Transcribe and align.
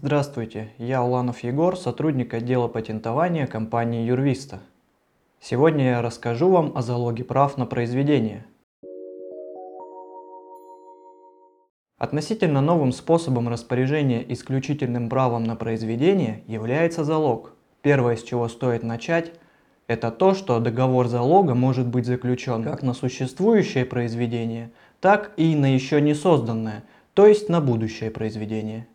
Здравствуйте, 0.00 0.70
я 0.78 1.02
Уланов 1.02 1.40
Егор, 1.40 1.76
сотрудник 1.76 2.32
отдела 2.32 2.68
патентования 2.68 3.48
компании 3.48 4.06
Юрвиста. 4.06 4.60
Сегодня 5.40 5.86
я 5.86 6.02
расскажу 6.02 6.48
вам 6.50 6.70
о 6.76 6.82
залоге 6.82 7.24
прав 7.24 7.58
на 7.58 7.66
произведение. 7.66 8.46
Относительно 11.98 12.60
новым 12.60 12.92
способом 12.92 13.48
распоряжения 13.48 14.24
исключительным 14.32 15.08
правом 15.08 15.42
на 15.42 15.56
произведение 15.56 16.44
является 16.46 17.02
залог. 17.02 17.54
Первое, 17.82 18.14
с 18.14 18.22
чего 18.22 18.46
стоит 18.46 18.84
начать, 18.84 19.32
это 19.88 20.12
то, 20.12 20.34
что 20.34 20.60
договор 20.60 21.08
залога 21.08 21.56
может 21.56 21.88
быть 21.88 22.06
заключен 22.06 22.62
как 22.62 22.84
на 22.84 22.94
существующее 22.94 23.84
произведение, 23.84 24.70
так 25.00 25.32
и 25.36 25.56
на 25.56 25.74
еще 25.74 26.00
не 26.00 26.14
созданное, 26.14 26.84
то 27.14 27.26
есть 27.26 27.48
на 27.48 27.60
будущее 27.60 28.12
произведение. 28.12 28.86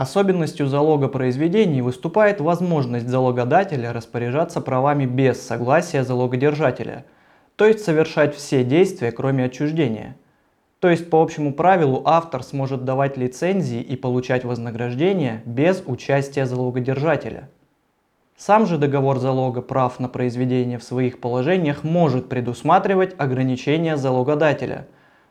Особенностью 0.00 0.66
залога 0.66 1.08
произведений 1.08 1.82
выступает 1.82 2.40
возможность 2.40 3.06
залогодателя 3.06 3.92
распоряжаться 3.92 4.62
правами 4.62 5.04
без 5.04 5.42
согласия 5.46 6.04
залогодержателя, 6.04 7.04
то 7.54 7.66
есть 7.66 7.84
совершать 7.84 8.34
все 8.34 8.64
действия, 8.64 9.12
кроме 9.12 9.44
отчуждения. 9.44 10.16
То 10.78 10.88
есть 10.88 11.10
по 11.10 11.20
общему 11.20 11.52
правилу 11.52 12.00
автор 12.06 12.42
сможет 12.42 12.86
давать 12.86 13.18
лицензии 13.18 13.82
и 13.82 13.94
получать 13.94 14.42
вознаграждение 14.42 15.42
без 15.44 15.82
участия 15.84 16.46
залогодержателя. 16.46 17.50
Сам 18.38 18.64
же 18.64 18.78
договор 18.78 19.18
залога 19.18 19.60
прав 19.60 20.00
на 20.00 20.08
произведение 20.08 20.78
в 20.78 20.82
своих 20.82 21.20
положениях 21.20 21.84
может 21.84 22.30
предусматривать 22.30 23.14
ограничения 23.18 23.98
залогодателя, 23.98 24.86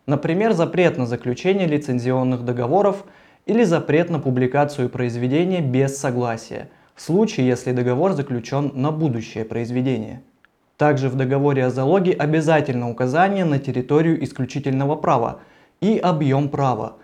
например, 0.05 0.53
запрет 0.53 0.99
на 0.99 1.07
заключение 1.07 1.65
лицензионных 1.65 2.45
договоров– 2.45 3.03
или 3.49 3.63
запрет 3.63 4.11
на 4.11 4.19
публикацию 4.19 4.89
произведения 4.89 5.59
без 5.59 5.97
согласия, 5.97 6.69
в 6.93 7.01
случае, 7.01 7.47
если 7.47 7.71
договор 7.71 8.13
заключен 8.13 8.71
на 8.75 8.91
будущее 8.91 9.43
произведение. 9.43 10.21
Также 10.77 11.09
в 11.09 11.15
договоре 11.15 11.65
о 11.65 11.71
залоге 11.71 12.13
обязательно 12.13 12.91
указание 12.91 13.45
на 13.45 13.57
территорию 13.57 14.23
исключительного 14.23 14.95
права 14.95 15.39
и 15.81 15.97
объем 15.97 16.49
права. 16.49 16.97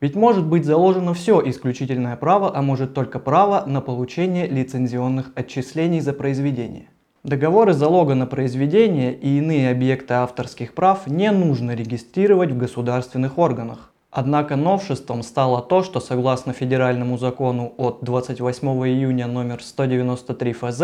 Ведь 0.00 0.16
может 0.16 0.44
быть 0.44 0.64
заложено 0.64 1.14
все 1.14 1.40
исключительное 1.48 2.16
право, 2.16 2.50
а 2.52 2.62
может 2.62 2.94
только 2.94 3.20
право 3.20 3.64
на 3.64 3.80
получение 3.80 4.48
лицензионных 4.48 5.30
отчислений 5.36 6.00
за 6.00 6.12
произведение. 6.12 6.88
Договоры 7.22 7.74
залога 7.74 8.16
на 8.16 8.26
произведение 8.26 9.14
и 9.14 9.38
иные 9.38 9.70
объекты 9.70 10.14
авторских 10.14 10.74
прав 10.74 11.06
не 11.06 11.30
нужно 11.30 11.76
регистрировать 11.76 12.50
в 12.50 12.58
государственных 12.58 13.38
органах. 13.38 13.91
Однако 14.14 14.56
новшеством 14.56 15.22
стало 15.22 15.62
то, 15.62 15.82
что 15.82 15.98
согласно 15.98 16.52
федеральному 16.52 17.16
закону 17.16 17.72
от 17.78 18.00
28 18.02 18.68
июня 18.86 19.26
номер 19.26 19.62
193 19.62 20.52
ФЗ 20.52 20.80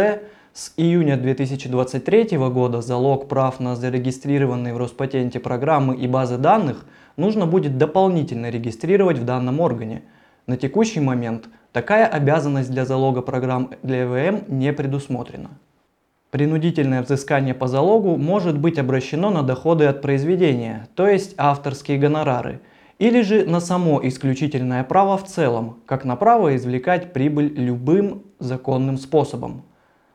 с 0.54 0.72
июня 0.78 1.18
2023 1.18 2.38
года 2.38 2.80
залог 2.80 3.28
прав 3.28 3.60
на 3.60 3.76
зарегистрированные 3.76 4.72
в 4.72 4.78
Роспатенте 4.78 5.40
программы 5.40 5.94
и 5.94 6.08
базы 6.08 6.38
данных 6.38 6.86
нужно 7.18 7.44
будет 7.44 7.76
дополнительно 7.76 8.48
регистрировать 8.48 9.18
в 9.18 9.26
данном 9.26 9.60
органе. 9.60 10.04
На 10.46 10.56
текущий 10.56 11.00
момент 11.00 11.50
такая 11.72 12.06
обязанность 12.06 12.70
для 12.70 12.86
залога 12.86 13.20
программ 13.20 13.72
для 13.82 14.04
ЭВМ 14.04 14.44
не 14.48 14.72
предусмотрена. 14.72 15.50
Принудительное 16.30 17.02
взыскание 17.02 17.52
по 17.52 17.68
залогу 17.68 18.16
может 18.16 18.58
быть 18.58 18.78
обращено 18.78 19.28
на 19.28 19.42
доходы 19.42 19.84
от 19.84 20.00
произведения, 20.00 20.88
то 20.94 21.06
есть 21.06 21.34
авторские 21.36 21.98
гонорары– 21.98 22.62
или 22.98 23.22
же 23.22 23.44
на 23.44 23.60
само 23.60 24.00
исключительное 24.06 24.82
право 24.82 25.16
в 25.16 25.24
целом, 25.24 25.78
как 25.86 26.04
на 26.04 26.16
право 26.16 26.56
извлекать 26.56 27.12
прибыль 27.12 27.52
любым 27.54 28.24
законным 28.38 28.98
способом. 28.98 29.62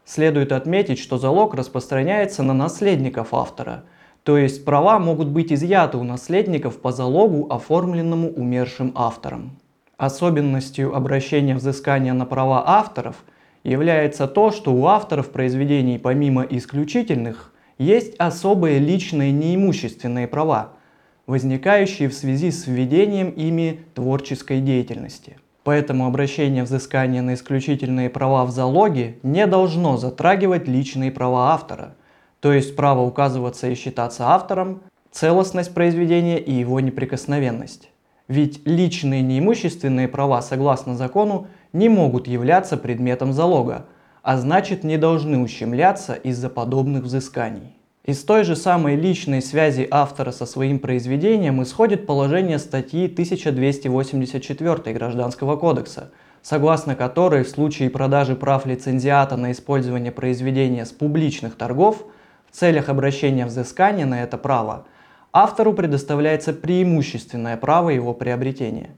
Следует 0.06 0.52
отметить, 0.52 1.00
что 1.00 1.18
залог 1.18 1.54
распространяется 1.54 2.44
на 2.44 2.54
наследников 2.54 3.34
автора, 3.34 3.86
то 4.24 4.38
есть 4.38 4.66
права 4.66 5.00
могут 5.00 5.30
быть 5.30 5.52
изъяты 5.52 5.98
у 5.98 6.04
наследников 6.04 6.80
по 6.80 6.92
залогу, 6.92 7.48
оформленному 7.50 8.30
умершим 8.30 8.92
автором. 8.96 9.58
Особенностью 9.98 10.96
обращения 10.96 11.56
взыскания 11.56 12.14
на 12.14 12.26
права 12.26 12.64
авторов 12.66 13.24
является 13.64 14.28
то, 14.28 14.52
что 14.52 14.74
у 14.74 14.86
авторов 14.88 15.30
произведений 15.30 15.98
помимо 15.98 16.44
исключительных 16.44 17.54
есть 17.78 18.16
особые 18.18 18.80
личные 18.80 19.32
неимущественные 19.32 20.28
права– 20.28 20.74
возникающие 21.26 22.10
в 22.10 22.14
связи 22.14 22.52
с 22.52 22.68
введением 22.68 23.30
ими 23.30 23.86
творческой 23.94 24.60
деятельности. 24.62 25.38
Поэтому 25.64 26.06
обращение 26.06 26.64
взыскания 26.64 27.22
на 27.22 27.36
исключительные 27.36 28.10
права 28.10 28.46
в 28.46 28.52
залоге 28.52 29.18
не 29.24 29.48
должно 29.48 29.98
затрагивать 29.98 30.68
личные 30.68 31.12
права 31.12 31.54
автора, 31.54 31.96
то 32.42 32.52
есть 32.52 32.76
право 32.76 33.02
указываться 33.02 33.70
и 33.70 33.76
считаться 33.76 34.28
автором, 34.28 34.82
целостность 35.12 35.74
произведения 35.74 36.40
и 36.40 36.52
его 36.52 36.82
неприкосновенность. 36.82 37.90
Ведь 38.28 38.66
личные 38.66 39.22
неимущественные 39.22 40.10
права, 40.10 40.42
согласно 40.42 40.96
закону, 40.96 41.48
не 41.72 41.88
могут 41.88 42.28
являться 42.28 42.76
предметом 42.76 43.32
залога, 43.32 43.86
а 44.22 44.38
значит 44.38 44.84
не 44.84 44.98
должны 44.98 45.40
ущемляться 45.40 46.14
из-за 46.14 46.50
подобных 46.50 47.04
взысканий. 47.04 47.76
Из 48.06 48.22
той 48.26 48.44
же 48.44 48.58
самой 48.58 48.98
личной 48.98 49.42
связи 49.42 49.88
автора 49.90 50.32
со 50.32 50.46
своим 50.46 50.80
произведением 50.80 51.64
исходит 51.64 52.06
положение 52.06 52.60
статьи 52.60 53.06
1284 53.06 54.94
Гражданского 54.94 55.56
кодекса, 55.56 56.12
согласно 56.42 56.98
которой 56.98 57.46
в 57.46 57.50
случае 57.50 57.90
продажи 57.90 58.36
прав 58.36 58.66
лицензиата 58.66 59.38
на 59.38 59.54
использование 59.54 60.12
произведения 60.12 60.86
с 60.86 60.92
публичных 60.92 61.56
торгов 61.56 62.04
в 62.52 62.54
целях 62.54 62.90
обращения 62.90 63.46
взыскания 63.46 64.06
на 64.06 64.22
это 64.22 64.38
право, 64.38 64.86
автору 65.32 65.72
предоставляется 65.72 66.52
преимущественное 66.52 67.56
право 67.56 67.90
его 67.90 68.14
приобретения. 68.14 68.90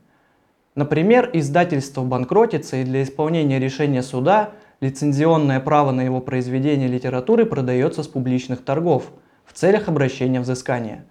Например, 0.74 1.30
издательство 1.32 2.02
банкротится 2.02 2.78
и 2.78 2.84
для 2.84 3.04
исполнения 3.04 3.60
решения 3.60 4.02
суда– 4.02 4.50
лицензионное 4.82 5.60
право 5.60 5.92
на 5.92 6.02
его 6.02 6.22
произведение 6.22 6.88
литературы 6.88 7.46
продается 7.46 8.04
с 8.04 8.08
публичных 8.08 8.64
торгов 8.64 9.12
в 9.46 9.54
целях 9.54 9.88
обращения 9.88 10.40
взыскания. 10.40 11.06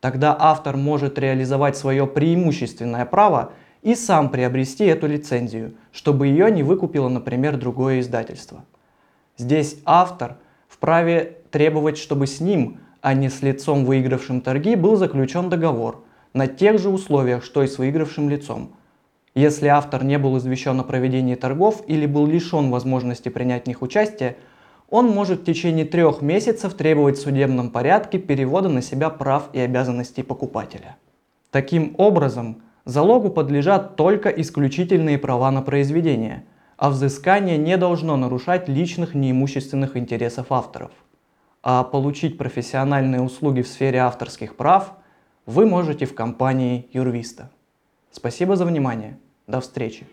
Тогда 0.00 0.36
автор 0.38 0.76
может 0.76 1.18
реализовать 1.18 1.76
свое 1.76 2.06
преимущественное 2.06 3.06
право 3.06 3.52
и 3.82 3.94
сам 3.94 4.30
приобрести 4.30 4.84
эту 4.84 5.06
лицензию, 5.06 5.74
чтобы 5.92 6.26
ее 6.26 6.50
не 6.50 6.62
выкупило, 6.62 7.08
например, 7.08 7.56
другое 7.56 8.00
издательство. 8.00 8.64
Здесь 9.36 9.76
автор 9.84 10.38
вправе 10.68 11.38
требовать, 11.50 11.98
чтобы 11.98 12.26
с 12.26 12.40
ним, 12.40 12.80
а 13.00 13.14
не 13.14 13.28
с 13.28 13.42
лицом, 13.42 13.84
выигравшим 13.84 14.40
торги, 14.40 14.76
был 14.76 14.96
заключен 14.96 15.48
договор 15.48 16.04
на 16.32 16.46
тех 16.46 16.78
же 16.78 16.88
условиях, 16.88 17.44
что 17.44 17.62
и 17.62 17.66
с 17.66 17.78
выигравшим 17.78 18.28
лицом– 18.30 18.72
если 19.34 19.66
автор 19.68 20.04
не 20.04 20.18
был 20.18 20.36
извещен 20.36 20.78
о 20.80 20.84
проведении 20.84 21.34
торгов 21.34 21.82
или 21.86 22.06
был 22.06 22.26
лишен 22.26 22.70
возможности 22.70 23.30
принять 23.30 23.64
в 23.64 23.66
них 23.68 23.80
участие, 23.80 24.36
он 24.90 25.08
может 25.08 25.40
в 25.40 25.44
течение 25.44 25.86
трех 25.86 26.20
месяцев 26.20 26.74
требовать 26.74 27.16
в 27.16 27.22
судебном 27.22 27.70
порядке 27.70 28.18
перевода 28.18 28.68
на 28.68 28.82
себя 28.82 29.08
прав 29.08 29.48
и 29.54 29.58
обязанностей 29.58 30.22
покупателя. 30.22 30.96
Таким 31.50 31.94
образом, 31.96 32.62
залогу 32.84 33.30
подлежат 33.30 33.96
только 33.96 34.28
исключительные 34.28 35.16
права 35.18 35.50
на 35.50 35.62
произведение, 35.62 36.44
а 36.76 36.90
взыскание 36.90 37.56
не 37.56 37.78
должно 37.78 38.18
нарушать 38.18 38.68
личных 38.68 39.14
неимущественных 39.14 39.96
интересов 39.96 40.52
авторов. 40.52 40.90
А 41.62 41.84
получить 41.84 42.36
профессиональные 42.36 43.22
услуги 43.22 43.62
в 43.62 43.68
сфере 43.68 44.00
авторских 44.00 44.56
прав 44.56 44.92
вы 45.46 45.64
можете 45.64 46.04
в 46.04 46.14
компании 46.14 46.88
Юрвиста. 46.92 47.50
Спасибо 48.12 48.56
за 48.56 48.66
внимание. 48.66 49.18
До 49.46 49.60
встречи. 49.60 50.06